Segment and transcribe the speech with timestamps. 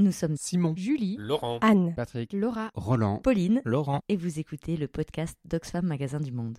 [0.00, 4.00] Nous sommes Simon, Julie, Laurent, Anne, Patrick, Laura, Roland, Pauline, Laurent.
[4.08, 6.58] et vous écoutez le podcast d'Oxfam Magasin du Monde.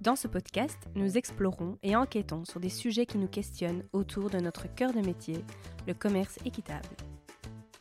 [0.00, 4.38] Dans ce podcast, nous explorons et enquêtons sur des sujets qui nous questionnent autour de
[4.38, 5.44] notre cœur de métier,
[5.88, 6.88] le commerce équitable.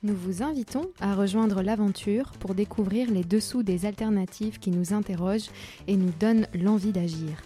[0.02, 5.52] Nous vous invitons à rejoindre l'aventure pour découvrir les dessous des alternatives qui nous interrogent
[5.88, 7.42] et nous donnent l'envie d'agir.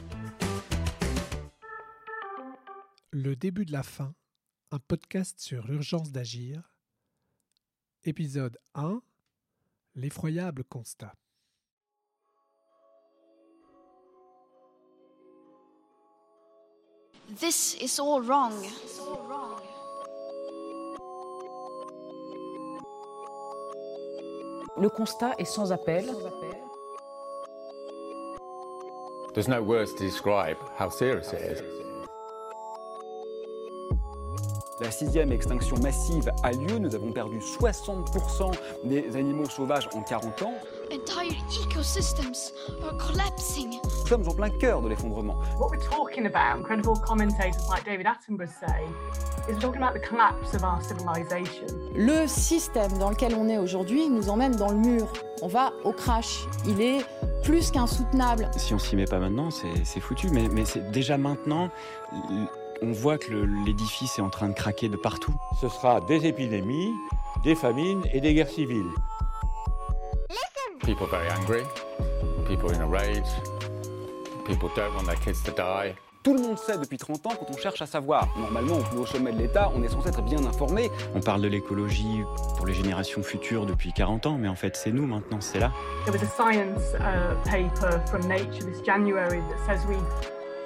[3.19, 4.13] Le début de la fin,
[4.69, 6.75] un podcast sur l'urgence d'agir.
[8.03, 9.01] Épisode 1
[9.95, 11.15] L'effroyable constat.
[17.39, 18.53] This is all wrong.
[24.77, 26.05] Le constat est sans appel.
[29.33, 31.86] There's no words to describe how serious it is.
[34.79, 36.77] La sixième extinction massive a lieu.
[36.77, 38.51] Nous avons perdu 60%
[38.83, 40.53] des animaux sauvages en 40 ans.
[40.91, 43.71] Entire ecosystems are collapsing.
[43.83, 45.35] Nous sommes en plein cœur de l'effondrement.
[45.59, 48.85] What we're talking about, credible commentators like David Attenborough say,
[49.49, 51.65] is we're talking about the collapse of our civilization.
[51.95, 55.11] Le système dans lequel on est aujourd'hui nous emmène dans le mur.
[55.41, 56.45] On va au crash.
[56.67, 57.03] Il est
[57.43, 58.49] plus qu'insoutenable.
[58.57, 60.29] Si on s'y met pas maintenant, c'est foutu.
[60.29, 61.69] Mais, mais c'est déjà maintenant,
[62.81, 63.33] on voit que
[63.65, 65.33] l'édifice est en train de craquer de partout.
[65.61, 66.91] Ce sera des épidémies,
[67.43, 68.91] des famines et des guerres civiles.
[70.81, 71.63] People very angry,
[72.47, 73.27] people in a rage,
[74.45, 75.93] people don't want their kids to die.
[76.23, 78.27] Tout le monde sait depuis 30 ans quand on cherche à savoir.
[78.37, 80.89] Normalement, au plus haut sommet de l'État, on est censé être bien informé.
[81.15, 82.21] On parle de l'écologie
[82.57, 85.71] pour les générations futures depuis 40 ans, mais en fait c'est nous maintenant, c'est là.
[86.05, 89.95] There was a science uh, paper from Nature this January that says we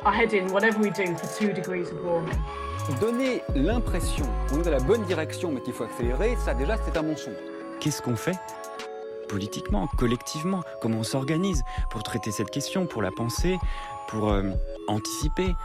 [0.06, 2.38] are heading, whatever we do, for two degrees of warming.
[3.00, 6.98] Donner l'impression qu'on est dans la bonne direction mais qu'il faut accélérer, ça déjà c'est
[6.98, 7.36] un mensonge.
[7.80, 8.38] Qu'est-ce qu'on fait?
[9.30, 13.58] Politiquement, collectivement, comment on s'organise pour traiter cette question, pour la penser,
[14.08, 14.44] pour euh,
[14.88, 15.56] anticiper?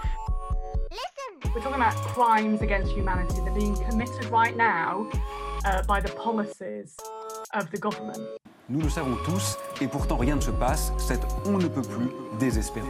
[1.54, 5.06] We're talking about crimes against humanity that are being committed right now
[5.64, 6.96] uh, by the policies
[7.54, 8.18] of the government.
[8.68, 10.92] Nous le savons tous et pourtant rien ne se passe.
[10.98, 12.86] C'est on ne peut plus désespéré.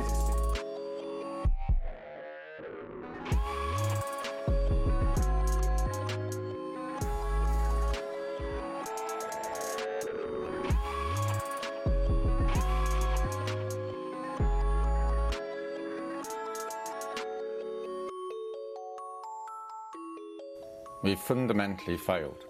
[21.03, 22.47] We fundamentally failed.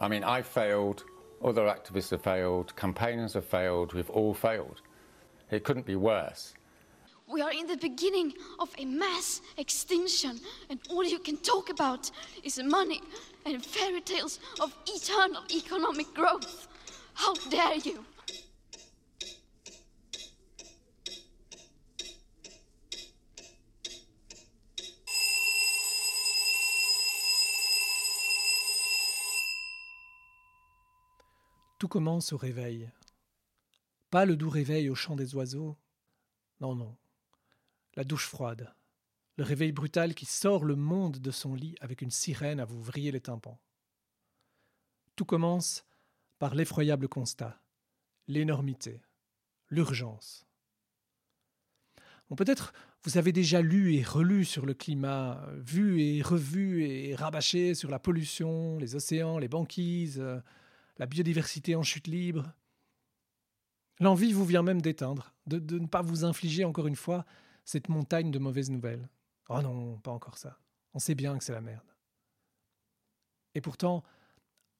[0.00, 1.04] I mean, I failed,
[1.44, 4.80] other activists have failed, campaigners have failed, we've all failed.
[5.50, 6.54] It couldn't be worse.
[7.30, 12.10] We are in the beginning of a mass extinction, and all you can talk about
[12.42, 13.02] is money
[13.44, 16.68] and fairy tales of eternal economic growth.
[17.12, 18.04] How dare you!
[31.88, 32.90] Tout commence au réveil.
[34.10, 35.74] Pas le doux réveil au chant des oiseaux.
[36.60, 36.94] Non, non.
[37.94, 38.74] La douche froide.
[39.38, 42.82] Le réveil brutal qui sort le monde de son lit avec une sirène à vous
[42.82, 43.58] vriller les tympans.
[45.16, 45.86] Tout commence
[46.38, 47.58] par l'effroyable constat,
[48.26, 49.00] l'énormité,
[49.70, 50.46] l'urgence.
[52.28, 52.74] Bon, peut-être
[53.04, 57.88] vous avez déjà lu et relu sur le climat, vu et revu et rabâché sur
[57.88, 60.38] la pollution, les océans, les banquises, euh,
[60.98, 62.52] la biodiversité en chute libre.
[64.00, 67.24] L'envie vous vient même d'éteindre, de, ne pas vous infliger encore une fois
[67.64, 69.08] cette montagne de mauvaises nouvelles.
[69.48, 70.58] Oh non, pas encore ça.
[70.94, 71.86] On sait bien que c'est la merde.
[73.54, 74.04] Et pourtant,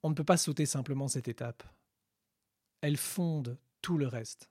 [0.03, 1.65] on ne peut pas sauter simplement cette étape.
[2.81, 4.51] Elle fonde tout le reste.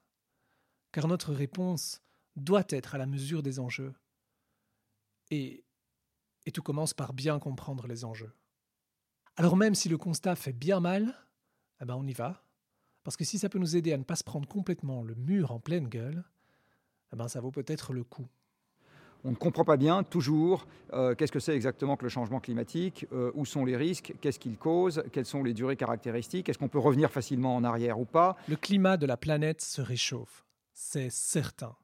[0.91, 2.01] Car notre réponse
[2.35, 3.93] doit être à la mesure des enjeux.
[5.31, 5.63] Et,
[6.45, 8.33] et tout commence par bien comprendre les enjeux.
[9.35, 11.15] Alors même si le constat fait bien mal,
[11.81, 12.43] eh ben on y va.
[13.03, 15.51] Parce que si ça peut nous aider à ne pas se prendre complètement le mur
[15.51, 16.23] en pleine gueule,
[17.13, 18.27] eh ben ça vaut peut-être le coup.
[19.23, 23.07] On ne comprend pas bien toujours euh, qu'est-ce que c'est exactement que le changement climatique,
[23.11, 26.67] euh, où sont les risques, qu'est-ce qu'il cause, quelles sont les durées caractéristiques, est-ce qu'on
[26.67, 28.37] peut revenir facilement en arrière ou pas?
[28.47, 31.75] Le climat de la planète se réchauffe, c'est certain.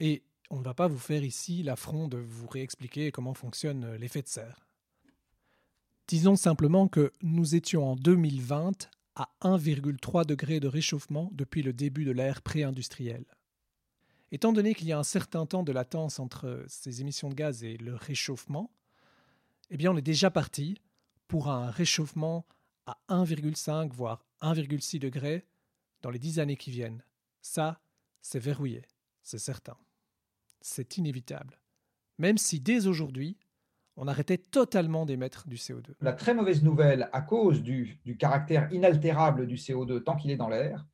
[0.00, 4.22] Et on ne va pas vous faire ici l'affront de vous réexpliquer comment fonctionne l'effet
[4.22, 4.66] de serre.
[6.12, 12.04] Disons simplement que nous étions en 2020 à 1,3 degré de réchauffement depuis le début
[12.04, 13.24] de l'ère pré-industrielle.
[14.30, 17.64] Étant donné qu'il y a un certain temps de latence entre ces émissions de gaz
[17.64, 18.70] et le réchauffement,
[19.70, 20.82] eh bien on est déjà parti
[21.28, 22.44] pour un réchauffement
[22.84, 25.46] à 1,5 voire 1,6 degré
[26.02, 27.02] dans les dix années qui viennent.
[27.40, 27.80] Ça,
[28.20, 28.82] c'est verrouillé,
[29.22, 29.78] c'est certain.
[30.60, 31.58] C'est inévitable.
[32.18, 33.38] Même si dès aujourd'hui,
[33.96, 35.94] on arrêtait totalement d'émettre du CO2.
[36.00, 40.48] La très mauvaise nouvelle, à cause du, caractère inaltérable du CO2 tant qu'il est dans
[40.48, 40.86] l'air,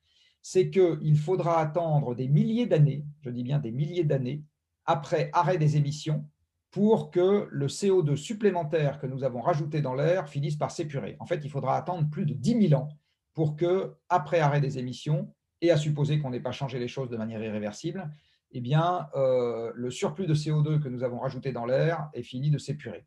[0.42, 4.42] c'est qu'il faudra attendre des milliers d'années, je dis bien des milliers d'années,
[4.84, 6.26] après arrêt des émissions,
[6.70, 11.16] pour que le CO2 supplémentaire que nous avons rajouté dans l'air finisse par s'épurer.
[11.18, 12.88] En fait, il faudra attendre plus de 10 000 ans
[13.34, 17.10] pour que, après arrêt des émissions, et à supposer qu'on n'ait pas changé les choses
[17.10, 18.10] de manière irréversible,
[18.52, 22.50] eh bien, euh, le surplus de CO2 que nous avons rajouté dans l'air est fini
[22.50, 23.06] de s'épurer.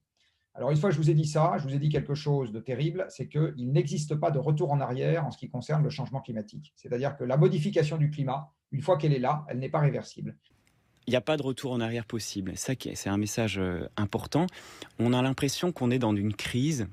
[0.53, 2.51] Alors, une fois que je vous ai dit ça, je vous ai dit quelque chose
[2.51, 5.89] de terrible, c'est qu'il n'existe pas de retour en arrière en ce qui concerne le
[5.89, 6.73] changement climatique.
[6.75, 10.35] C'est-à-dire que la modification du climat, une fois qu'elle est là, elle n'est pas réversible.
[11.07, 12.57] Il n'y a pas de retour en arrière possible.
[12.57, 14.45] Ça, c'est un message euh, important.
[14.99, 16.87] On a l'impression qu'on est dans une crise.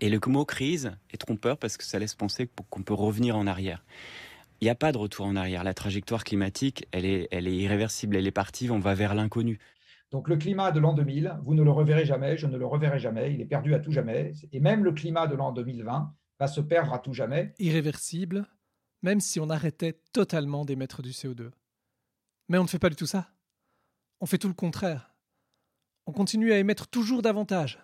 [0.00, 3.46] Et le mot crise est trompeur parce que ça laisse penser qu'on peut revenir en
[3.46, 3.82] arrière.
[4.60, 5.64] Il n'y a pas de retour en arrière.
[5.64, 9.58] La trajectoire climatique, elle est, elle est irréversible, elle est partie, on va vers l'inconnu.
[10.10, 12.98] Donc le climat de l'an 2000, vous ne le reverrez jamais, je ne le reverrai
[12.98, 14.32] jamais, il est perdu à tout jamais.
[14.52, 17.54] Et même le climat de l'an 2020 va se perdre à tout jamais.
[17.58, 18.46] Irréversible,
[19.02, 21.50] même si on arrêtait totalement d'émettre du CO2.
[22.48, 23.28] Mais on ne fait pas du tout ça.
[24.20, 25.14] On fait tout le contraire.
[26.06, 27.80] On continue à émettre toujours davantage,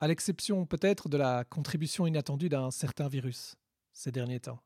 [0.00, 3.56] à l'exception peut-être de la contribution inattendue d'un certain virus
[3.92, 4.62] ces derniers temps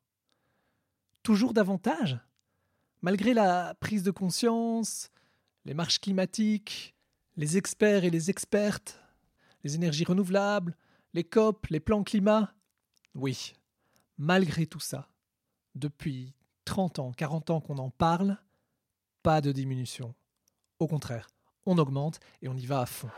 [1.27, 2.21] toujours davantage
[3.03, 5.11] Malgré la prise de conscience,
[5.65, 6.95] les marches climatiques,
[7.37, 9.01] les experts et les expertes,
[9.65, 10.77] les énergies renouvelables,
[11.15, 12.55] les COP, les plans climat
[13.17, 13.55] Oui,
[14.19, 15.09] malgré tout ça,
[15.75, 16.33] depuis
[16.65, 18.39] 30 ans, 40 ans qu'on en parle,
[19.25, 20.15] pas de diminution.
[20.79, 21.27] Au contraire,
[21.67, 23.11] on augmente et on y va à fond.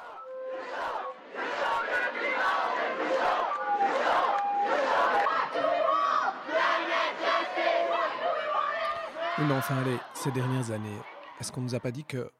[9.46, 10.99] Mais enfin, allez, ces dernières années,
[11.38, 12.31] est-ce qu'on ne nous a pas dit que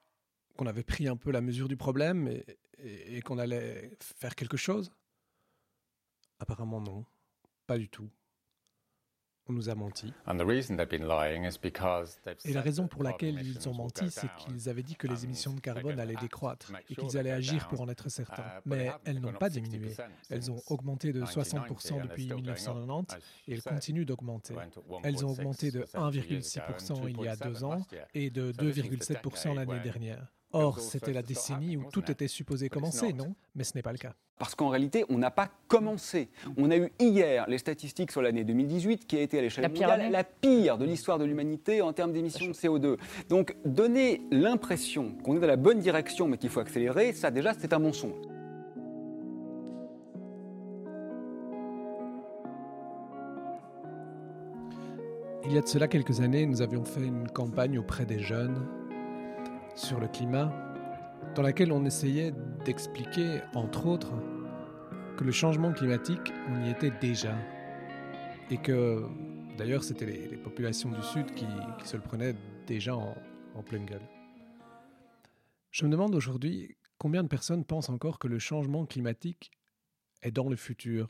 [0.57, 2.45] qu'on avait pris un peu la mesure du problème et,
[3.17, 4.93] et qu'on allait faire quelque chose?
[6.41, 7.07] Apparemment non,
[7.69, 8.11] pas du tout
[9.49, 10.13] on nous a menti.
[12.45, 15.53] Et la raison pour laquelle ils ont menti, c'est qu'ils avaient dit que les émissions
[15.53, 18.43] de carbone allaient décroître et qu'ils allaient agir pour en être certains.
[18.43, 19.95] Uh, Mais elles n'ont pas diminué.
[20.31, 23.17] Elles ont augmenté de 60% depuis 1990
[23.47, 24.55] et elles continuent d'augmenter.
[25.03, 30.27] Elles ont augmenté de 1,6% il y a deux ans et de 2,7% l'année dernière.
[30.53, 33.35] Or, c'était la décennie où tout était supposé commencer, non?
[33.55, 34.15] Mais ce n'est pas le cas.
[34.39, 36.31] Parce qu'en réalité, on n'a pas commencé.
[36.57, 40.11] On a eu hier les statistiques sur l'année 2018 qui a été à l'échelle mondiale
[40.11, 42.99] la pire de l'histoire de l'humanité en termes d'émissions de CO2.
[43.29, 47.53] Donc donner l'impression qu'on est dans la bonne direction mais qu'il faut accélérer, ça déjà
[47.53, 48.15] c'est un mensonge.
[55.45, 58.67] Il y a de cela quelques années, nous avions fait une campagne auprès des jeunes
[59.79, 60.53] sur le climat,
[61.37, 62.33] dans laquelle on essayait
[62.65, 64.13] d'expliquer, entre autres,
[65.17, 67.37] que le changement climatique, on y était déjà.
[68.51, 69.05] Et que,
[69.57, 71.47] d'ailleurs, c'était les, populations du Sud qui,
[71.85, 72.35] se le prenaient
[72.67, 73.17] déjà en,
[73.55, 74.07] en pleine gueule.
[75.71, 79.53] Je me demande aujourd'hui combien de personnes pensent encore que le changement climatique
[80.23, 81.09] est dans le futur,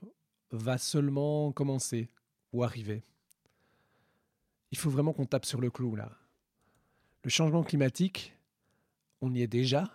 [0.50, 2.10] va seulement commencer
[2.52, 3.02] ou arriver.
[4.70, 6.12] Il faut vraiment qu'on tape sur le clou là.
[7.24, 8.37] Le changement climatique,
[9.20, 9.90] on y est déjà,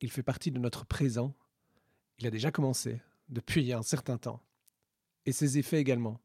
[0.00, 1.34] il fait partie de notre présent,
[2.18, 4.42] il a déjà commencé depuis un certain temps,
[5.26, 6.20] et ses effets également.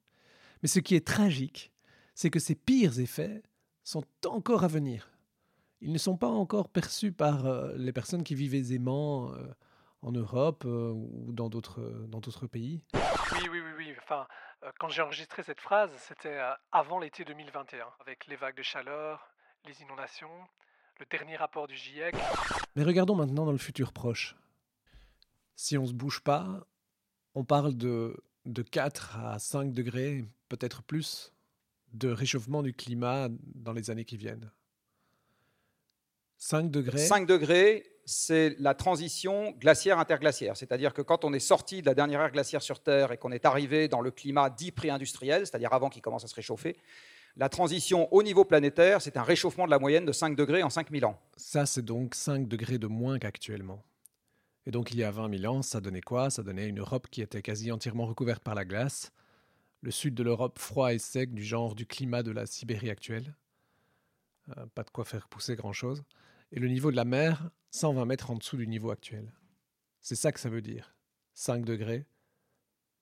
[0.62, 1.72] Mais ce qui est tragique,
[2.14, 3.44] c'est que ces pires effets
[3.84, 5.12] sont encore à venir.
[5.82, 9.46] Ils ne sont pas encore perçus par euh, les personnes qui vivent aisément euh,
[10.02, 12.84] en Europe euh, ou dans d'autres, pays.
[12.94, 13.96] Oui, oui, oui, oui.
[14.02, 14.26] Enfin,
[14.80, 16.40] quand j'ai enregistré cette phrase, c'était
[16.72, 19.30] avant l'été 2021, avec les vagues de chaleur,
[19.66, 20.32] les inondations,
[21.00, 22.16] le dernier rapport du GIEC.
[22.76, 24.36] Mais regardons maintenant dans le futur proche.
[25.56, 26.66] Si on ne se bouge pas,
[27.34, 31.34] on parle de, de 4 à 5 degrés, peut-être plus,
[31.94, 34.52] de réchauffement du climat dans les années qui viennent.
[36.38, 40.58] 5 degrés 5 degrés, c'est la transition glaciaire-interglaciaire.
[40.58, 43.32] C'est-à-dire que quand on est sorti de la dernière ère glaciaire sur Terre et qu'on
[43.32, 46.78] est arrivé dans le climat dit pré-industriel, c'est-à-dire avant qu'il commence à se réchauffer,
[47.38, 50.70] la transition au niveau planétaire, c'est un réchauffement de la moyenne de 5 degrés en
[50.70, 51.20] 5000 ans.
[51.36, 53.84] Ça, c'est donc 5 degrés de moins qu'actuellement.
[54.66, 56.30] Et donc il y a 20 000 ans, ça donnait quoi?
[56.30, 59.12] Ça donnait une Europe qui était quasi entièrement recouverte par la glace,
[59.82, 63.36] le sud de l'Europe froid et sec du genre du climat de la Sibérie actuelle,
[64.58, 66.04] euh, pas de quoi faire pousser grand-chose,
[66.52, 69.32] et le niveau de la mer 120 mètres en dessous du niveau actuel.
[70.02, 70.96] C'est ça que ça veut dire,
[71.34, 72.06] 5 degrés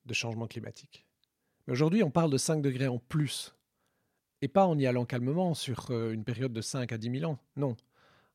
[0.05, 1.05] de changement climatique.
[1.65, 3.55] Mais aujourd'hui, on parle de 5 degrés en plus,
[4.43, 7.31] et pas en y allant calmement sur euh, une période de 5 à 10 000
[7.31, 7.77] ans, non.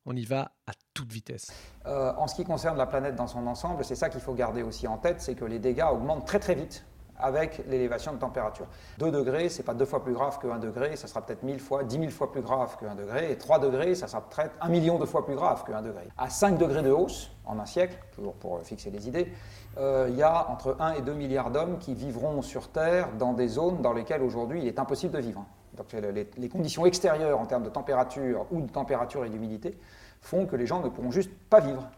[0.07, 1.51] On y va à toute vitesse.
[1.85, 4.63] Euh, en ce qui concerne la planète dans son ensemble, c'est ça qu'il faut garder
[4.63, 6.83] aussi en tête, c'est que les dégâts augmentent très très vite
[7.19, 8.65] avec l'élévation de température.
[8.97, 11.59] 2 degrés, c'est pas deux fois plus grave que 1 degré, ça sera peut-être 1000
[11.59, 14.55] fois, 10 000 fois plus grave que 1 degré, et 3 degrés, ça sera peut-être
[14.61, 16.07] 1 million de fois plus grave que 1 degré.
[16.17, 19.31] À 5 degrés de hausse, en un siècle, toujours pour fixer les idées,
[19.77, 23.33] euh, il y a entre 1 et 2 milliards d'hommes qui vivront sur Terre dans
[23.33, 25.45] des zones dans lesquelles aujourd'hui il est impossible de vivre.
[25.77, 29.77] Donc les, les conditions extérieures en termes de température ou de température et d'humidité
[30.21, 31.89] font que les gens ne pourront juste pas vivre.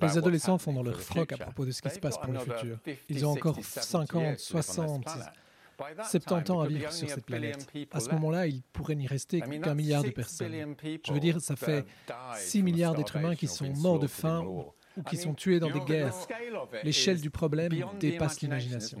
[0.00, 2.40] Les adolescents font dans leur froc à propos de ce qui se passe pour le
[2.40, 2.78] futur.
[3.08, 5.06] Ils ont encore 50, 60,
[6.10, 7.66] 70 ans à vivre sur cette planète.
[7.92, 10.74] À ce moment-là, il pourrait n'y rester qu'un milliard de personnes.
[11.06, 11.84] Je veux dire, ça fait
[12.36, 15.80] 6 milliards d'êtres humains qui sont morts de faim ou qui sont tués dans des
[15.80, 16.14] guerres.
[16.82, 18.98] L'échelle du problème dépasse l'imagination.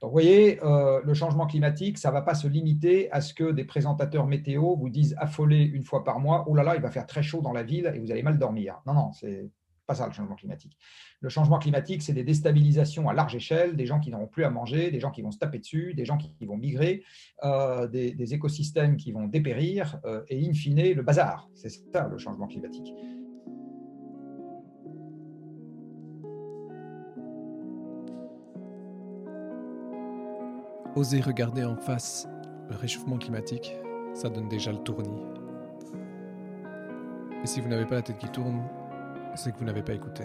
[0.00, 3.32] Donc, vous voyez, euh, le changement climatique, ça ne va pas se limiter à ce
[3.32, 6.82] que des présentateurs météo vous disent affolés une fois par mois, oh là là, il
[6.82, 8.82] va faire très chaud dans la ville et vous allez mal dormir.
[8.86, 9.50] Non, non, c'est
[9.86, 10.76] pas ça le changement climatique.
[11.20, 14.50] Le changement climatique, c'est des déstabilisations à large échelle, des gens qui n'auront plus à
[14.50, 17.04] manger, des gens qui vont se taper dessus, des gens qui vont migrer,
[17.44, 21.48] euh, des, écosystèmes qui vont dépérir, euh, et in fine, le bazar.
[21.54, 22.92] C'est ça le changement climatique.
[30.96, 32.26] Oser regarder en face
[32.70, 33.70] le réchauffement climatique,
[34.14, 35.20] ça donne déjà le tournis.
[37.42, 38.66] Et si vous n'avez pas la tête qui tourne,
[39.34, 40.24] c'est que vous n'avez pas écouté.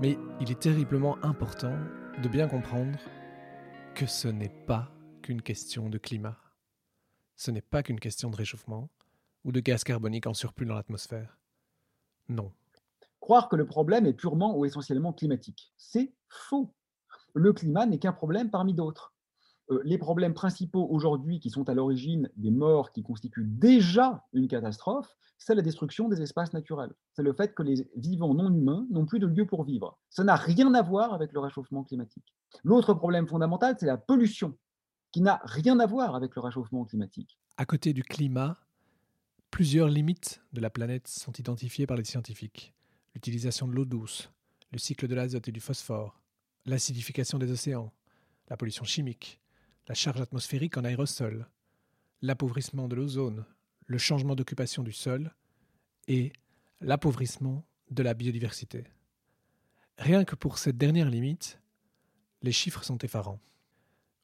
[0.00, 1.76] Mais il est terriblement important
[2.22, 2.98] de bien comprendre
[3.94, 6.38] que ce n'est pas qu'une question de climat.
[7.36, 8.88] Ce n'est pas qu'une question de réchauffement
[9.44, 11.36] ou de gaz carbonique en surplus dans l'atmosphère.
[12.30, 12.50] Non.
[13.20, 16.72] Croire que le problème est purement ou essentiellement climatique, c'est faux
[17.34, 19.14] le climat n'est qu'un problème parmi d'autres.
[19.70, 24.48] Euh, les problèmes principaux aujourd'hui qui sont à l'origine des morts qui constituent déjà une
[24.48, 26.92] catastrophe, c'est la destruction des espaces naturels.
[27.12, 29.98] C'est le fait que les vivants non humains n'ont plus de lieu pour vivre.
[30.10, 32.34] Ça n'a rien à voir avec le réchauffement climatique.
[32.62, 34.56] L'autre problème fondamental, c'est la pollution,
[35.12, 37.38] qui n'a rien à voir avec le réchauffement climatique.
[37.56, 38.56] À côté du climat,
[39.50, 42.74] plusieurs limites de la planète sont identifiées par les scientifiques.
[43.14, 44.30] L'utilisation de l'eau douce,
[44.72, 46.19] le cycle de l'azote et du phosphore,
[46.66, 47.92] l'acidification des océans,
[48.48, 49.40] la pollution chimique,
[49.88, 51.48] la charge atmosphérique en aérosol,
[52.22, 53.44] l'appauvrissement de l'ozone,
[53.86, 55.34] le changement d'occupation du sol
[56.08, 56.32] et
[56.80, 58.84] l'appauvrissement de la biodiversité.
[59.98, 61.58] Rien que pour cette dernière limite,
[62.42, 63.40] les chiffres sont effarants.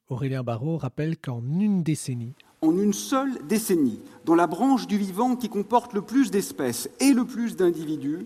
[0.09, 5.35] Aurélien Barrault rappelle qu'en une décennie, en une seule décennie, dans la branche du vivant
[5.35, 8.25] qui comporte le plus d'espèces et le plus d'individus,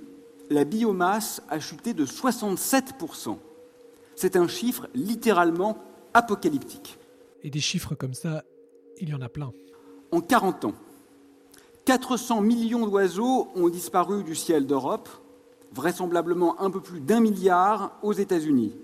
[0.49, 2.93] la biomasse a chuté de 67
[4.15, 5.77] c'est un chiffre littéralement
[6.13, 6.97] apocalyptique.
[7.43, 8.43] Et des chiffres comme ça,
[8.99, 9.51] il y en a plein.
[10.11, 10.73] En 40 ans,
[11.85, 15.09] 400 millions d'oiseaux ont disparu du ciel d'Europe,
[15.73, 18.75] vraisemblablement un peu plus d'un milliard aux États-Unis.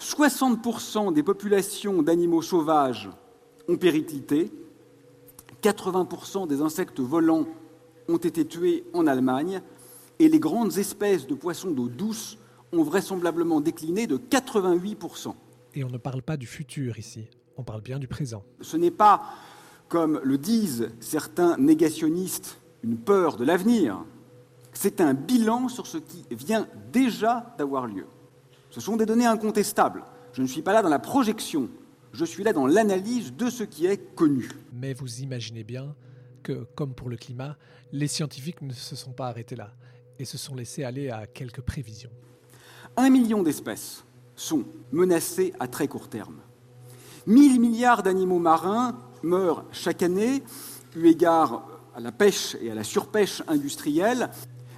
[0.00, 3.10] 60% des populations d'animaux sauvages
[3.68, 4.50] ont périclité,
[5.62, 7.46] 80% des insectes volants
[8.08, 9.60] ont été tués en Allemagne,
[10.18, 12.38] et les grandes espèces de poissons d'eau douce
[12.72, 15.34] ont vraisemblablement décliné de 88%.
[15.74, 18.44] Et on ne parle pas du futur ici, on parle bien du présent.
[18.60, 19.22] Ce n'est pas,
[19.88, 24.04] comme le disent certains négationnistes, une peur de l'avenir.
[24.72, 28.06] C'est un bilan sur ce qui vient déjà d'avoir lieu.
[28.70, 30.04] Ce sont des données incontestables.
[30.32, 31.68] Je ne suis pas là dans la projection,
[32.12, 34.48] je suis là dans l'analyse de ce qui est connu.
[34.72, 35.94] Mais vous imaginez bien
[36.42, 37.56] que, comme pour le climat,
[37.92, 39.72] les scientifiques ne se sont pas arrêtés là
[40.18, 42.10] et se sont laissés aller à quelques prévisions.
[42.96, 44.04] Un million d'espèces
[44.36, 46.40] sont menacées à très court terme.
[47.26, 50.42] 1000 milliards d'animaux marins meurent chaque année,
[50.96, 54.30] eu égard à la pêche et à la surpêche industrielle.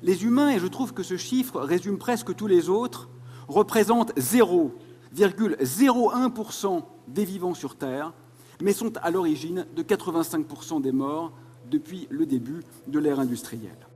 [0.03, 3.09] Les humains, et je trouve que ce chiffre résume presque tous les autres,
[3.49, 8.13] représentent 0,01% des vivants sur Terre,
[8.61, 11.33] mais sont à l'origine de 85% des morts
[11.71, 13.89] depuis le début de l'ère industrielle.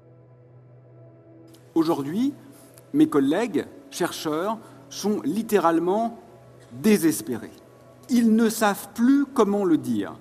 [1.75, 2.33] Aujourd'hui,
[2.93, 4.59] mes collègues chercheurs
[4.91, 6.19] sont littéralement
[6.73, 7.53] désespérés.
[8.09, 10.15] Ils ne savent plus comment le dire.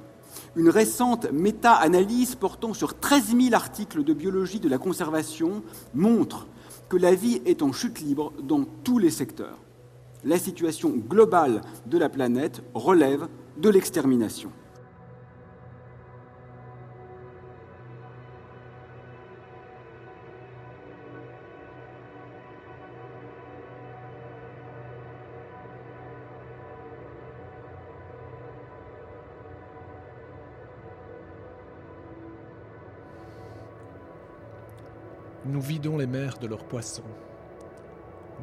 [0.55, 6.47] Une récente méta-analyse portant sur 13 000 articles de biologie de la conservation montre
[6.89, 9.57] que la vie est en chute libre dans tous les secteurs.
[10.23, 14.49] La situation globale de la planète relève de l'extermination.
[35.55, 37.09] Nous vidons les mers de leurs poissons.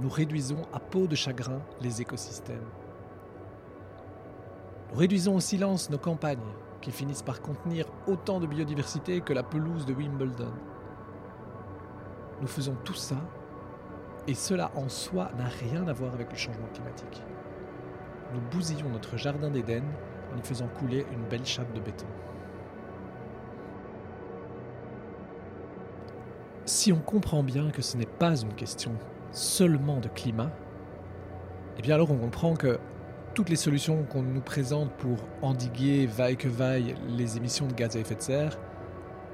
[0.01, 2.65] Nous réduisons à peau de chagrin les écosystèmes.
[4.91, 6.39] Nous réduisons au silence nos campagnes,
[6.81, 10.55] qui finissent par contenir autant de biodiversité que la pelouse de Wimbledon.
[12.41, 13.19] Nous faisons tout ça,
[14.27, 17.23] et cela en soi n'a rien à voir avec le changement climatique.
[18.33, 19.85] Nous bousillons notre jardin d'Éden
[20.33, 22.07] en y faisant couler une belle chape de béton.
[26.65, 28.93] Si on comprend bien que ce n'est pas une question
[29.33, 30.53] seulement de climat,
[31.77, 32.79] eh bien alors on comprend que
[33.35, 37.97] toutes les solutions qu'on nous présente pour endiguer vaille que vaille les émissions de gaz
[37.97, 38.59] à effet de serre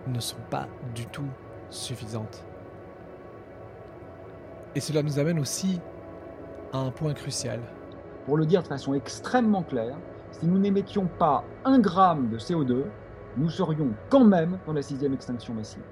[0.06, 1.28] ne sont pas du tout
[1.68, 2.46] suffisantes.
[4.74, 5.80] Et cela nous amène aussi
[6.72, 7.60] à un point crucial.
[8.24, 9.96] Pour le dire de façon extrêmement claire,
[10.30, 12.84] si nous n'émettions pas un gramme de CO2,
[13.36, 15.82] nous serions quand même dans la sixième extinction massive.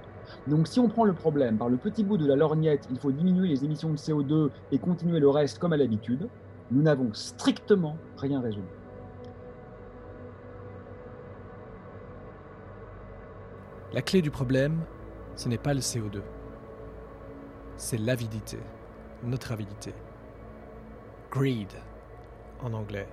[0.46, 3.12] Donc si on prend le problème par le petit bout de la lorgnette, il faut
[3.12, 6.28] diminuer les émissions de CO2 et continuer le reste comme à l'habitude,
[6.70, 8.66] nous n'avons strictement rien résolu.
[13.92, 14.80] La clé du problème,
[15.36, 16.20] ce n'est pas le CO2,
[17.76, 18.58] c'est l'avidité,
[19.22, 19.94] notre avidité.
[21.30, 21.72] Greed
[22.62, 23.08] en anglais.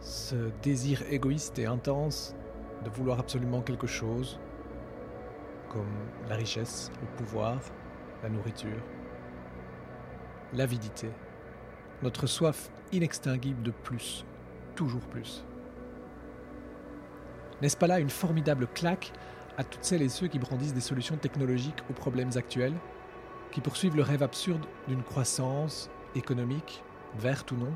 [0.00, 2.34] Ce désir égoïste et intense
[2.84, 4.38] de vouloir absolument quelque chose,
[5.74, 7.58] comme la richesse, le pouvoir,
[8.22, 8.80] la nourriture.
[10.52, 11.10] L'avidité,
[12.02, 14.24] notre soif inextinguible de plus,
[14.76, 15.44] toujours plus.
[17.60, 19.12] N'est-ce pas là une formidable claque
[19.58, 22.74] à toutes celles et ceux qui brandissent des solutions technologiques aux problèmes actuels,
[23.50, 26.82] qui poursuivent le rêve absurde d'une croissance économique,
[27.18, 27.74] verte ou non,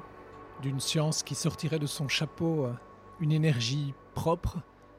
[0.62, 2.72] d'une science qui sortirait de son chapeau euh,
[3.20, 4.59] une énergie propre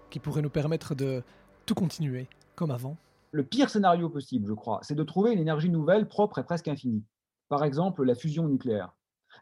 [0.09, 1.23] qui pourrait nous permettre de
[1.65, 2.27] tout continuer
[2.67, 2.97] avant
[3.31, 6.67] Le pire scénario possible, je crois, c'est de trouver une énergie nouvelle, propre et presque
[6.67, 7.05] infinie.
[7.47, 8.93] Par exemple, la fusion nucléaire.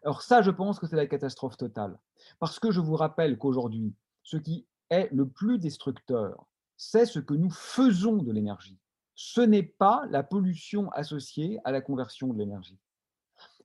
[0.03, 1.97] Alors ça, je pense que c'est la catastrophe totale.
[2.39, 6.45] Parce que je vous rappelle qu'aujourd'hui, ce qui est le plus destructeur,
[6.77, 8.77] c'est ce que nous faisons de l'énergie.
[9.15, 12.79] Ce n'est pas la pollution associée à la conversion de l'énergie.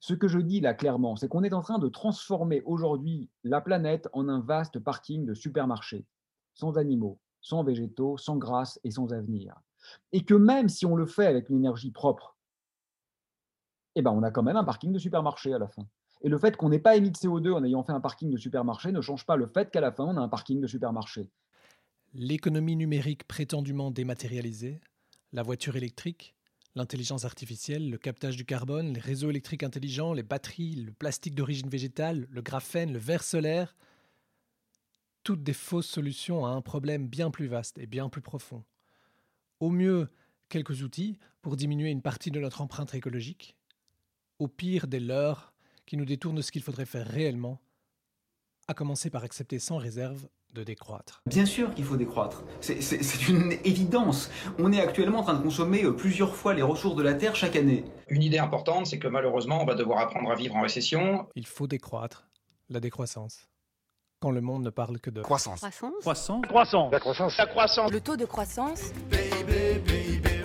[0.00, 3.60] Ce que je dis là clairement, c'est qu'on est en train de transformer aujourd'hui la
[3.60, 6.06] planète en un vaste parking de supermarchés,
[6.54, 9.54] sans animaux, sans végétaux, sans grâce et sans avenir.
[10.12, 12.36] Et que même si on le fait avec une énergie propre,
[13.94, 15.86] eh ben on a quand même un parking de supermarché à la fin.
[16.22, 18.36] Et le fait qu'on n'ait pas émis de CO2 en ayant fait un parking de
[18.36, 21.28] supermarché ne change pas le fait qu'à la fin, on a un parking de supermarché.
[22.14, 24.80] L'économie numérique prétendument dématérialisée,
[25.32, 26.36] la voiture électrique,
[26.74, 31.68] l'intelligence artificielle, le captage du carbone, les réseaux électriques intelligents, les batteries, le plastique d'origine
[31.68, 33.74] végétale, le graphène, le verre solaire,
[35.22, 38.64] toutes des fausses solutions à un problème bien plus vaste et bien plus profond.
[39.60, 40.08] Au mieux,
[40.48, 43.56] quelques outils pour diminuer une partie de notre empreinte écologique,
[44.38, 45.54] au pire des leurs
[45.86, 47.60] qui nous détournent de ce qu'il faudrait faire réellement,
[48.68, 51.22] à commencer par accepter sans réserve de décroître.
[51.26, 52.44] Bien sûr qu'il faut décroître.
[52.60, 54.30] C'est une évidence.
[54.58, 57.34] On est actuellement en train de consommer euh, plusieurs fois les ressources de la Terre
[57.34, 57.84] chaque année.
[58.08, 61.26] Une idée importante, c'est que malheureusement, on va devoir apprendre à vivre en récession.
[61.34, 62.28] Il faut décroître.
[62.68, 63.48] La décroissance.
[64.22, 65.58] Quand le monde ne parle que de croissance.
[65.58, 65.94] Croissance.
[65.98, 66.46] Croissance.
[66.46, 66.92] Croissance.
[66.92, 67.36] La croissance.
[67.36, 67.90] La croissance.
[67.90, 68.92] Le taux de croissance.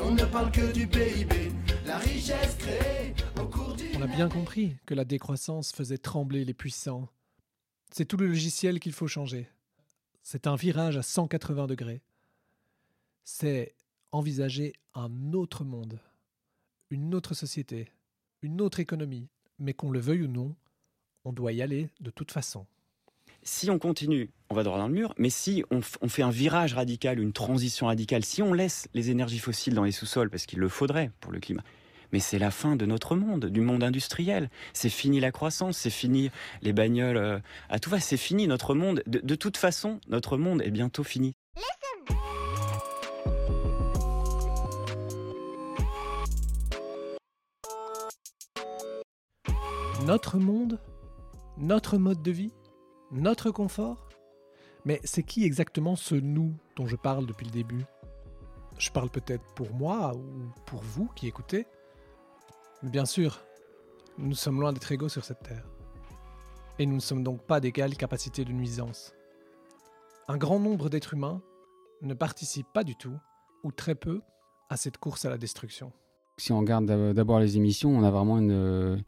[0.02, 1.52] on ne parle que du PIB.
[1.86, 3.92] La richesse créée au cours du...
[3.96, 7.08] On a bien compris que la décroissance faisait trembler les puissants.
[7.92, 9.48] C'est tout le logiciel qu'il faut changer.
[10.24, 12.02] C'est un virage à 180 degrés.
[13.26, 13.76] C'est
[14.12, 16.00] envisager un autre monde,
[16.90, 17.92] une autre société,
[18.42, 19.30] une autre économie.
[19.60, 20.56] Mais qu'on le veuille ou non,
[21.26, 22.66] on doit y aller de toute façon.
[23.50, 26.74] Si on continue, on va droit dans le mur, mais si on, fait un virage
[26.74, 30.60] radical, une transition radicale, si on laisse les énergies fossiles dans les sous-sols, parce qu'il
[30.60, 31.64] le faudrait pour le climat,
[32.12, 34.50] mais c'est la fin de notre monde, du monde industriel.
[34.74, 36.30] C'est fini la croissance, c'est fini
[36.62, 39.02] les bagnoles euh, à tout va, c'est fini notre monde.
[39.08, 41.34] De, de, toute façon, notre monde est bientôt fini.
[50.06, 50.82] Notre monde
[51.58, 52.52] Notre mode de vie
[53.12, 54.10] Notre confort
[54.84, 57.86] Mais c'est qui exactement ce nous dont je parle depuis le début?
[58.78, 61.68] Je parle peut-être pour moi ou pour vous qui écoutez
[62.84, 63.40] Bien sûr,
[64.18, 65.66] nous sommes loin d'être égaux sur cette terre.
[66.80, 69.14] Et nous ne sommes donc pas d'égale capacité de nuisance.
[70.28, 71.42] Un grand nombre d'êtres humains
[72.02, 73.18] ne participent pas du tout,
[73.64, 74.22] ou très peu,
[74.70, 75.92] à cette course à la destruction.
[76.38, 79.04] Si on regarde d'abord les émissions, on a vraiment une,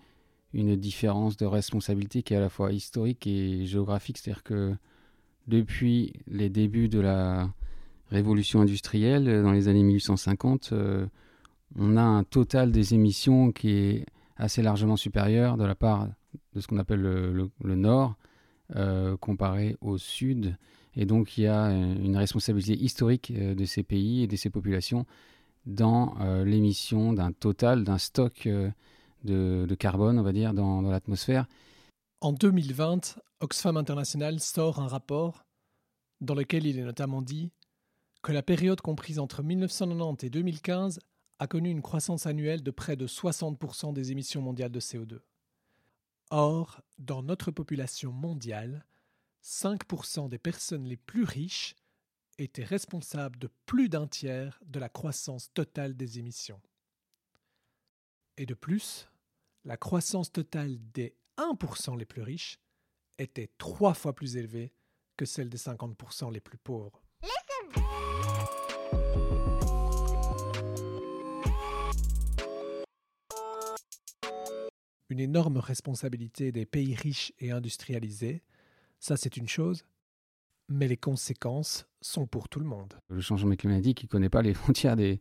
[0.53, 4.17] une différence de responsabilité qui est à la fois historique et géographique.
[4.17, 4.73] C'est-à-dire que
[5.47, 7.49] depuis les débuts de la
[8.09, 10.73] révolution industrielle, dans les années 1850,
[11.77, 14.05] on a un total des émissions qui est
[14.37, 16.07] assez largement supérieur de la part
[16.53, 18.15] de ce qu'on appelle le, Nord
[18.75, 20.55] euh, comparé au Sud.
[20.95, 24.49] Et donc il y a une responsabilité historique euh, de ces pays et de ces
[24.49, 25.05] populations
[25.65, 28.47] dans euh, l'émission d'un total, d'un stock
[29.23, 31.45] de, carbone, on va dire, dans, l'atmosphère.
[32.21, 35.45] En 2020, Oxfam International sort un rapport
[36.21, 37.51] dans lequel il est notamment dit
[38.21, 40.99] que la période comprise entre 1990 et 2015
[41.39, 45.19] a connu une croissance annuelle de près de 60% des émissions mondiales de CO2.
[46.29, 48.85] Or, dans notre population mondiale,
[49.43, 51.75] 5% des personnes les plus riches
[52.37, 56.61] étaient responsables de plus d'un tiers de la croissance totale des émissions.
[58.41, 59.09] Et de plus,
[59.65, 62.57] la croissance totale des 1% les plus riches
[63.17, 64.71] était trois fois plus élevée
[65.17, 67.03] que celle des 50% les plus pauvres.
[75.09, 78.43] une énorme responsabilité des pays riches et industrialisés,
[78.99, 79.83] ça c'est une chose,
[80.69, 82.93] mais les conséquences sont pour tout le monde.
[83.09, 85.19] Le changement climatique, il ne connaît pas les frontières des,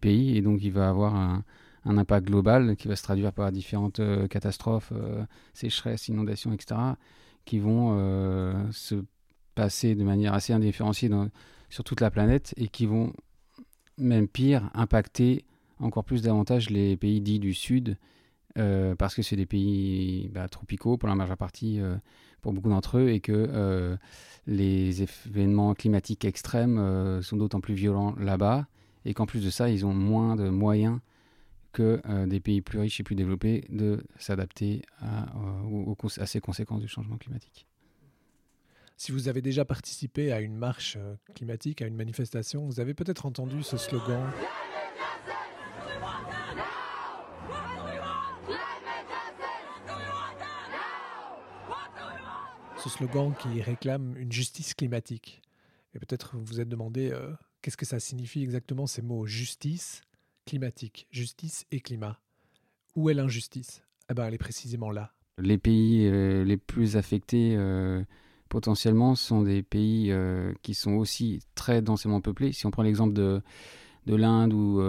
[0.00, 1.44] pays et donc il va avoir un,
[1.86, 6.80] impact global qui va se traduire par différentes euh, catastrophes, euh, sécheresses, inondations, etc.,
[7.44, 8.96] qui vont euh, se
[9.54, 11.10] passer de manière assez indifférenciée
[11.70, 13.12] sur toute la planète et qui vont,
[13.98, 15.44] même pire, impacter
[15.78, 17.96] encore plus davantage les pays dits du Sud
[18.98, 21.78] parce que c'est des pays bah, tropicaux pour la majeure partie,
[22.40, 23.98] pour beaucoup d'entre eux, et que
[24.46, 28.66] les événements climatiques extrêmes sont d'autant plus violents là-bas,
[29.04, 31.00] et qu'en plus de ça, ils ont moins de moyens
[31.76, 35.26] que des pays plus riches et plus développés de s'adapter à,
[36.18, 37.66] à ces conséquences du changement climatique.
[38.96, 40.96] Si vous avez déjà participé à une marche
[41.34, 44.32] climatique, à une manifestation, vous avez peut-être entendu ce slogan
[52.78, 55.42] ce slogan qui réclame une justice climatique.
[55.94, 60.02] Et peut-être vous vous êtes demandé euh, qu'est-ce que ça signifie exactement ces mots justice,
[60.46, 62.18] climatique, justice et climat.
[62.94, 63.82] Où est l'injustice?
[64.10, 65.12] Eh ben, elle est précisément là.
[65.38, 68.02] Les pays euh, les plus affectés euh,
[68.48, 70.14] potentiellement sont des pays
[70.62, 72.52] qui sont aussi très densément peuplés.
[72.52, 73.42] Si on prend l'exemple de,
[74.06, 74.80] de l'Inde ou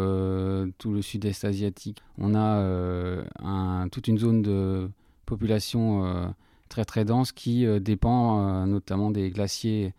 [0.78, 4.90] tout le sud-est asiatique, on a toute une zone de
[5.26, 6.34] population
[6.68, 9.94] très très dense qui euh, dépend euh, notamment des glaciers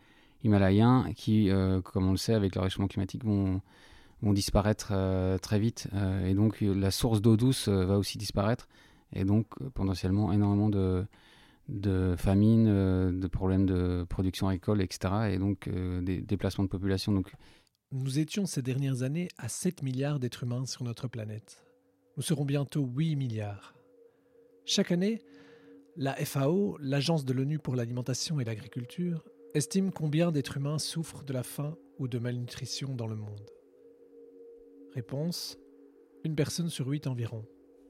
[0.45, 3.61] himalayens qui, euh, comme on le sait, avec le réchauffement climatique, vont,
[4.23, 4.93] vont disparaître
[5.41, 5.89] très vite.
[6.25, 8.69] et donc la source d'eau douce va aussi disparaître.
[9.13, 11.07] Et donc potentiellement énormément de,
[11.69, 15.31] de famine, de problèmes de production agricole, etc.
[15.31, 17.13] Et donc des déplacements de population.
[17.13, 17.33] Donc,
[17.93, 21.65] Nous étions ces dernières années à 7 milliards d'êtres humains sur notre planète.
[22.17, 23.75] Nous serons bientôt 8 milliards.
[24.65, 25.23] Chaque année,
[25.97, 31.33] la FAO, l'Agence de l'ONU pour l'alimentation et l'agriculture, estime combien d'êtres humains souffrent de
[31.33, 33.58] la faim ou de malnutrition dans le monde.
[34.95, 35.59] Réponse
[36.25, 37.45] Une personne sur huit environ.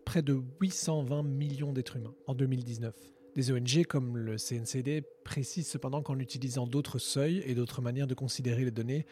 [0.05, 2.95] Près de 820 millions d'êtres humains en 2019.
[3.37, 8.15] Des ONG comme le CNCD précisent cependant qu'en utilisant d'autres seuils et d'autres manières de
[8.15, 9.07] considérer les données,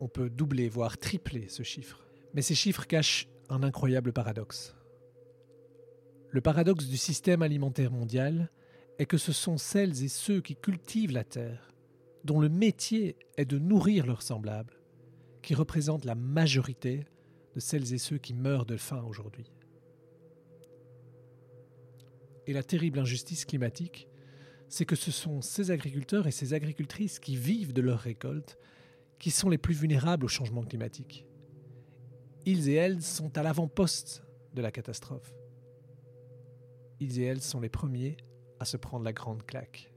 [0.00, 2.04] on peut doubler, voire tripler ce chiffre.
[2.34, 4.74] Mais ces chiffres cachent un incroyable paradoxe.
[6.30, 8.50] Le paradoxe du système alimentaire mondial
[8.98, 11.72] est que ce sont celles et ceux qui cultivent la terre,
[12.24, 14.80] dont le métier est de nourrir leurs semblables,
[15.42, 17.06] qui représentent la majorité
[17.54, 19.50] de celles et ceux qui meurent de faim aujourd'hui.
[22.46, 24.08] Et la terrible injustice climatique,
[24.68, 28.56] c'est que ce sont ces agriculteurs et ces agricultrices qui vivent de leurs récoltes
[29.18, 31.26] qui sont les plus vulnérables au changement climatique.
[32.46, 34.22] Ils et elles sont à l'avant-poste
[34.54, 35.34] de la catastrophe
[37.00, 38.18] ils et elles sont les premiers
[38.60, 39.92] à se prendre la grande claque.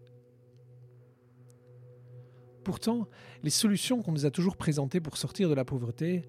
[2.64, 3.10] Pourtant,
[3.44, 6.24] les solutions qu'on nous a toujours présentées pour sortir de la pauvreté,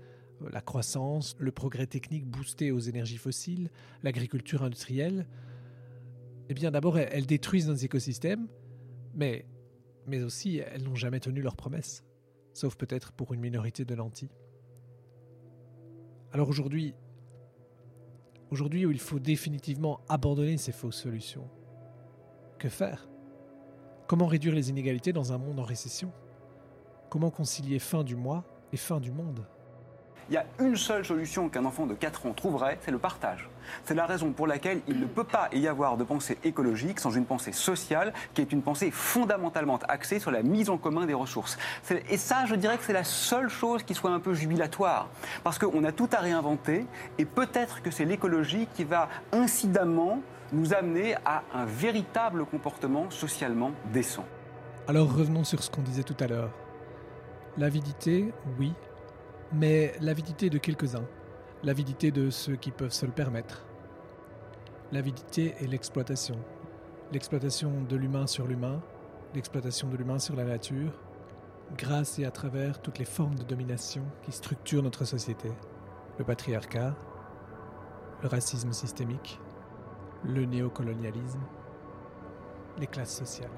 [0.50, 3.70] la croissance, le progrès technique boosté aux énergies fossiles,
[4.02, 5.26] l'agriculture industrielle,
[6.48, 8.48] eh bien d'abord elles détruisent nos écosystèmes,
[9.14, 9.46] mais,
[10.22, 12.04] aussi elles n'ont jamais tenu leurs promesses,
[12.52, 14.34] sauf peut-être pour une minorité de lentilles.
[16.32, 16.94] Alors aujourd'hui,
[18.54, 21.48] Aujourd'hui où il faut définitivement abandonner ces fausses solutions.
[22.58, 23.08] Que faire?
[24.06, 26.12] Comment réduire les inégalités dans un monde en récession?
[27.10, 29.44] Comment concilier fin du mois et fin du monde?
[30.30, 33.48] Il y a une seule solution qu'un enfant de 4 ans trouverait, c'est le partage.
[33.84, 37.10] C'est la raison pour laquelle il ne peut pas y avoir de pensée écologique sans
[37.10, 41.14] une pensée sociale qui est une pensée fondamentalement axée sur la mise en commun des
[41.14, 41.58] ressources.
[42.08, 45.08] Et ça, je dirais que c'est la seule chose qui soit un peu jubilatoire.
[45.42, 46.86] Parce qu'on a tout à réinventer
[47.18, 50.20] et peut-être que c'est l'écologie qui va incidemment
[50.52, 54.24] nous amener à un véritable comportement socialement décent.
[54.88, 56.50] Alors revenons sur ce qu'on disait tout à l'heure.
[57.56, 58.72] L'avidité, oui,
[59.54, 61.06] mais l'avidité de quelques-uns,
[61.62, 63.64] l'avidité de ceux qui peuvent se le permettre.
[64.92, 66.36] L'avidité est l'exploitation.
[67.12, 68.82] L'exploitation de l'humain sur l'humain,
[69.34, 70.92] l'exploitation de l'humain sur la nature,
[71.76, 75.50] grâce et à travers toutes les formes de domination qui structurent notre société.
[76.18, 76.94] Le patriarcat,
[78.22, 79.40] le racisme systémique,
[80.24, 81.40] le néocolonialisme,
[82.78, 83.50] les classes sociales.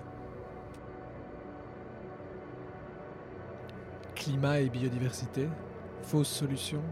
[4.14, 5.48] Climat et biodiversité,
[6.02, 6.82] fausses solutions,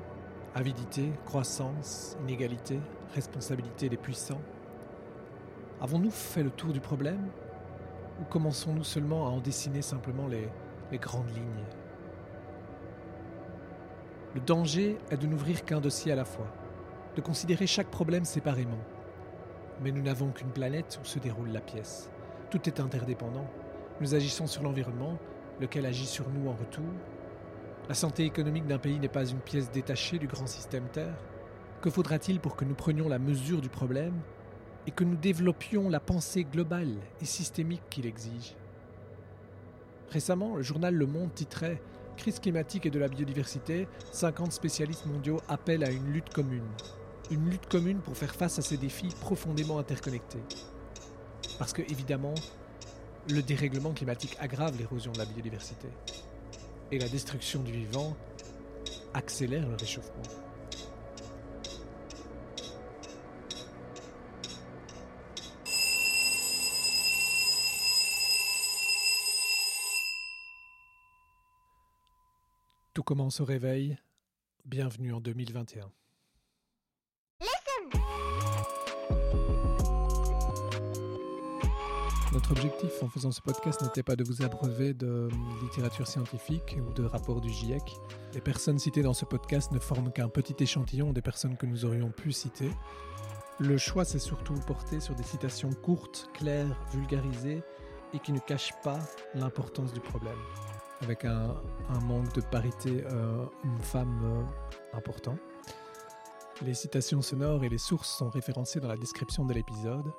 [0.55, 2.81] avidité, croissance, inégalité,
[3.15, 4.41] responsabilité des puissants.
[5.81, 7.29] Avons-nous fait le tour du problème
[8.21, 10.49] ou commençons-nous seulement à en dessiner simplement les,
[10.93, 11.65] les grandes lignes?
[14.35, 16.47] Le danger est de n'ouvrir qu'un dossier à la fois,
[17.15, 18.81] de considérer chaque problème séparément.
[19.83, 22.11] Mais nous n'avons qu'une planète où se déroule la pièce.
[22.51, 23.47] Tout est interdépendant.
[24.01, 25.19] Nous agissons sur l'environnement,
[25.61, 26.85] lequel agit sur nous en retour,
[27.89, 31.17] la santé économique d'un pays n'est pas une pièce détachée du grand système Terre.
[31.83, 34.15] Que faudra-t-il pour que nous prenions la mesure du problème
[34.87, 38.55] et que nous développions la pensée globale et systémique qu'il exige?
[40.11, 41.81] Récemment, le journal Le Monde titrait
[42.17, 46.63] Crise climatique et de la biodiversité, 50 spécialistes mondiaux appellent à une lutte commune.
[47.31, 50.43] Une lutte commune pour faire face à ces défis profondément interconnectés.
[51.59, 52.35] Parce que, évidemment,
[53.29, 55.89] le dérèglement climatique aggrave l'érosion de la biodiversité
[56.91, 58.17] et la destruction du vivant
[59.15, 60.23] accélère le réchauffement.
[72.93, 73.99] Tout commence au réveil.
[74.65, 75.91] Bienvenue en 2021.
[82.35, 85.29] Notre objectif en faisant ce podcast n'était pas de vous abreuver de
[85.63, 87.97] littérature scientifique ou de rapports du GIEC.
[88.33, 91.85] Les personnes citées dans ce podcast ne forment qu'un petit échantillon des personnes que nous
[91.85, 92.73] aurions pu citer.
[93.61, 97.63] Le choix s'est surtout porté sur des citations courtes, claires, vulgarisées
[98.13, 98.99] et qui ne cachent pas
[99.37, 100.39] l'importance du problème,
[101.03, 101.55] avec un,
[102.03, 105.37] manque de parité euh, homme-femme euh, important.
[106.63, 110.13] Les citations sonores et les sources sont référencées dans la description de l'épisode.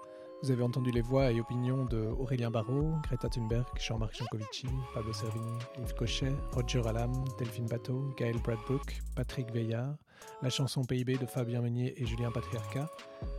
[0.44, 5.14] Vous avez entendu les voix et opinions de Aurélien Barraud, Greta Thunberg, Jean-Marc Jancovici, Pablo
[5.14, 9.96] Servini, Yves Cochet, Roger Alam, Delphine Bateau, Gaël Bradbrook, Patrick Veillard,
[10.42, 12.88] la chanson PIB de Fabien Meunier et Julien Patriarca,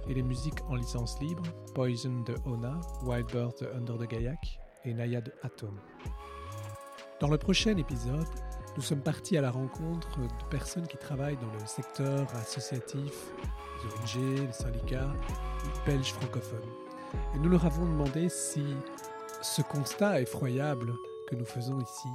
[0.08, 1.42] et les musiques en licence libre,
[1.74, 5.78] Poison de Ona, Wild Bird de Under the Gaillac et Naya de Atom.
[7.20, 8.26] Dans le prochain épisode,
[8.76, 13.32] nous sommes partis à la rencontre de personnes qui travaillent dans le secteur associatif,
[13.84, 15.12] les ONG, les syndicats,
[15.86, 16.85] belges francophones.
[17.34, 18.64] Et nous leur avons demandé si
[19.42, 20.94] ce constat effroyable
[21.28, 22.08] que nous faisons ici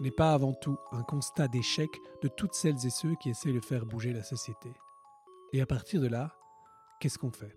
[0.00, 1.90] n'est pas avant tout un constat d'échec
[2.22, 4.72] de toutes celles et ceux qui essaient de faire bouger la société.
[5.52, 6.34] Et à partir de là,
[7.00, 7.56] qu'est-ce qu'on fait?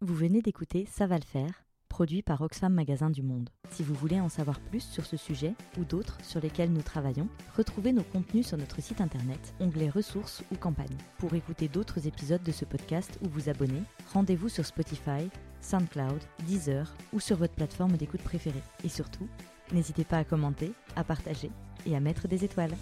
[0.00, 1.63] Vous venez d'écouter Ça va le faire
[1.94, 3.50] produit par Oxfam Magasin du Monde.
[3.70, 7.28] Si vous voulez en savoir plus sur ce sujet ou d'autres sur lesquels nous travaillons,
[7.56, 10.96] retrouvez nos contenus sur notre site internet, onglet ressources ou campagne.
[11.18, 13.80] Pour écouter d'autres épisodes de ce podcast ou vous abonner,
[14.12, 15.30] rendez-vous sur Spotify,
[15.60, 18.64] SoundCloud, Deezer ou sur votre plateforme d'écoute préférée.
[18.82, 19.28] Et surtout,
[19.72, 21.52] n'hésitez pas à commenter, à partager
[21.86, 22.74] et à mettre des étoiles.